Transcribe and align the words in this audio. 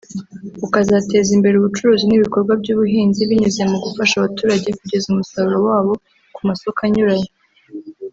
ukazateza 0.65 1.29
imbere 1.37 1.55
ubucuruzi 1.57 2.03
n’ibikorwa 2.07 2.53
by’ubuhinzi 2.61 3.21
binyuze 3.29 3.61
mu 3.71 3.77
gufasha 3.83 4.13
abaturage 4.17 4.67
kugeza 4.79 5.05
umusaruro 5.09 5.57
wabo 5.67 5.93
ku 6.35 6.39
masoko 6.49 6.79
anyuranye 6.87 7.29